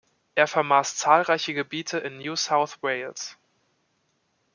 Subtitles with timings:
[0.33, 3.37] Er vermaß zahlreiche Gebiete in New South Wales.